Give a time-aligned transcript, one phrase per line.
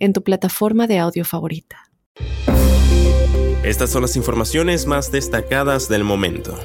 [0.00, 1.90] en tu plataforma de audio favorita.
[3.62, 6.58] Estas son las informaciones más destacadas del momento.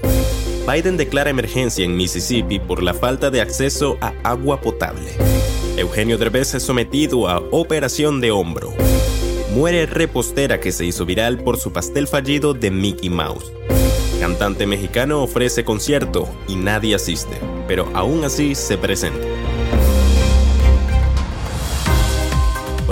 [0.65, 5.11] Biden declara emergencia en Mississippi por la falta de acceso a agua potable.
[5.77, 8.73] Eugenio Derbez es sometido a operación de hombro.
[9.53, 13.51] Muere repostera que se hizo viral por su pastel fallido de Mickey Mouse.
[14.19, 19.34] Cantante mexicano ofrece concierto y nadie asiste, pero aún así se presenta.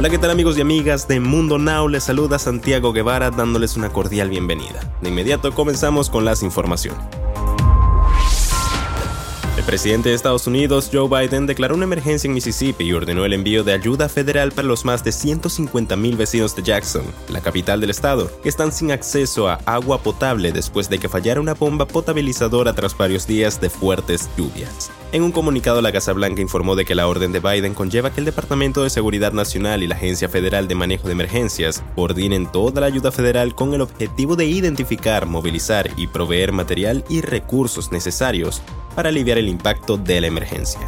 [0.03, 1.87] Hola, ¿qué tal amigos y amigas de Mundo Now?
[1.87, 4.81] Les saluda Santiago Guevara dándoles una cordial bienvenida.
[4.99, 6.99] De inmediato comenzamos con las informaciones.
[9.55, 13.31] El presidente de Estados Unidos, Joe Biden, declaró una emergencia en Mississippi y ordenó el
[13.31, 17.91] envío de ayuda federal para los más de 150.000 vecinos de Jackson, la capital del
[17.91, 22.73] estado, que están sin acceso a agua potable después de que fallara una bomba potabilizadora
[22.73, 24.91] tras varios días de fuertes lluvias.
[25.13, 28.19] En un comunicado, la Casa Blanca informó de que la orden de Biden conlleva que
[28.19, 32.81] el Departamento de Seguridad Nacional y la Agencia Federal de Manejo de Emergencias coordinen toda
[32.81, 38.63] la ayuda federal con el objetivo de identificar, movilizar y proveer material y recursos necesarios
[38.95, 40.81] para aliviar el impacto de la emergencia.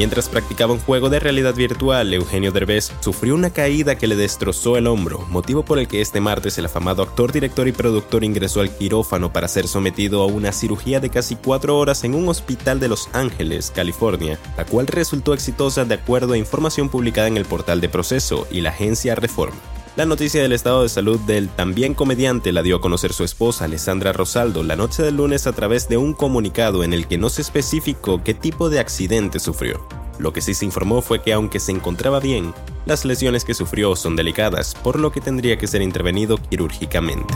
[0.00, 4.78] Mientras practicaba un juego de realidad virtual, Eugenio Derbez sufrió una caída que le destrozó
[4.78, 8.62] el hombro, motivo por el que este martes el afamado actor, director y productor ingresó
[8.62, 12.80] al quirófano para ser sometido a una cirugía de casi cuatro horas en un hospital
[12.80, 17.44] de Los Ángeles, California, la cual resultó exitosa de acuerdo a información publicada en el
[17.44, 19.60] portal de proceso y la agencia Reforma.
[20.00, 23.66] La noticia del estado de salud del también comediante la dio a conocer su esposa
[23.66, 27.28] Alessandra Rosaldo la noche del lunes a través de un comunicado en el que no
[27.28, 29.86] se especificó qué tipo de accidente sufrió.
[30.18, 32.54] Lo que sí se informó fue que aunque se encontraba bien,
[32.86, 37.34] las lesiones que sufrió son delicadas, por lo que tendría que ser intervenido quirúrgicamente.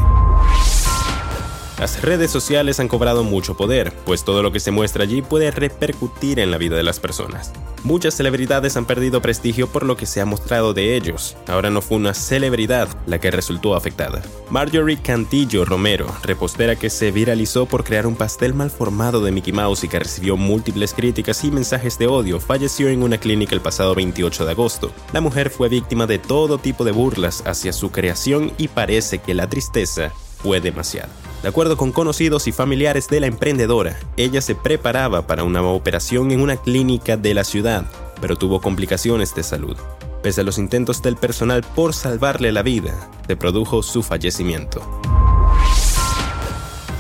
[1.85, 5.51] Las redes sociales han cobrado mucho poder, pues todo lo que se muestra allí puede
[5.51, 7.53] repercutir en la vida de las personas.
[7.83, 11.37] Muchas celebridades han perdido prestigio por lo que se ha mostrado de ellos.
[11.47, 14.23] Ahora no fue una celebridad la que resultó afectada.
[14.49, 19.53] Marjorie Cantillo Romero, repostera que se viralizó por crear un pastel mal formado de Mickey
[19.53, 23.61] Mouse y que recibió múltiples críticas y mensajes de odio, falleció en una clínica el
[23.61, 24.91] pasado 28 de agosto.
[25.13, 29.35] La mujer fue víctima de todo tipo de burlas hacia su creación y parece que
[29.35, 31.24] la tristeza fue demasiado.
[31.45, 36.31] De acuerdo con conocidos y familiares de la emprendedora, ella se preparaba para una operación
[36.31, 37.85] en una clínica de la ciudad,
[38.23, 39.77] pero tuvo complicaciones de salud.
[40.23, 44.81] Pese a los intentos del personal por salvarle la vida, se produjo su fallecimiento.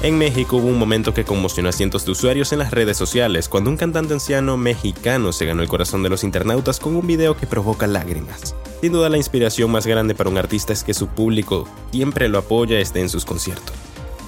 [0.02, 3.48] En México hubo un momento que conmocionó a cientos de usuarios en las redes sociales
[3.48, 7.34] cuando un cantante anciano mexicano se ganó el corazón de los internautas con un video
[7.34, 8.54] que provoca lágrimas.
[8.82, 12.36] Sin duda la inspiración más grande para un artista es que su público siempre lo
[12.36, 13.74] apoya esté en sus conciertos.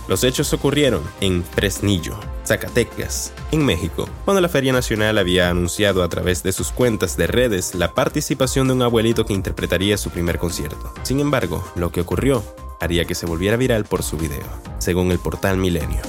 [0.08, 6.08] Los hechos ocurrieron en Fresnillo, Zacatecas, en México, cuando la Feria Nacional había anunciado a
[6.08, 10.38] través de sus cuentas de redes la participación de un abuelito que interpretaría su primer
[10.38, 10.94] concierto.
[11.02, 12.44] Sin embargo, lo que ocurrió
[12.78, 14.46] haría que se volviera viral por su video,
[14.78, 16.02] según el portal Milenio.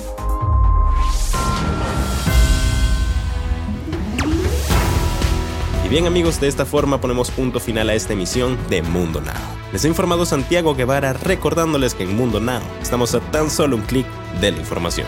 [5.83, 9.56] Y bien amigos, de esta forma ponemos punto final a esta emisión de Mundo Now.
[9.73, 13.81] Les ha informado Santiago Guevara recordándoles que en Mundo Now estamos a tan solo un
[13.81, 14.07] clic
[14.39, 15.07] de la información.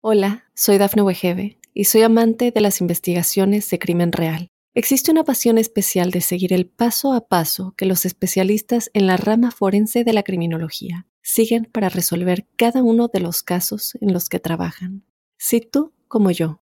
[0.00, 4.48] Hola, soy Dafne Wegebe y soy amante de las investigaciones de crimen real.
[4.74, 9.16] Existe una pasión especial de seguir el paso a paso que los especialistas en la
[9.16, 14.28] rama forense de la criminología siguen para resolver cada uno de los casos en los
[14.28, 15.04] que trabajan.
[15.38, 16.63] Si tú, como yo,